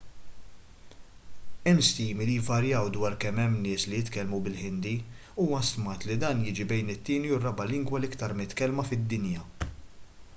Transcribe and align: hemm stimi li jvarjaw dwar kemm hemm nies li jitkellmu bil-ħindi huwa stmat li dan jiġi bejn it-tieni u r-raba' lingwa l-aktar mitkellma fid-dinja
hemm 1.65 1.81
stimi 1.89 2.23
li 2.29 2.37
jvarjaw 2.45 2.85
dwar 2.95 3.13
kemm 3.23 3.41
hemm 3.43 3.57
nies 3.65 3.85
li 3.91 3.99
jitkellmu 3.99 4.39
bil-ħindi 4.47 4.95
huwa 5.35 5.61
stmat 5.69 6.07
li 6.09 6.17
dan 6.25 6.43
jiġi 6.47 6.67
bejn 6.73 6.91
it-tieni 6.95 7.31
u 7.35 7.37
r-raba' 7.39 7.69
lingwa 7.75 7.99
l-aktar 8.01 8.35
mitkellma 8.41 8.89
fid-dinja 8.93 9.45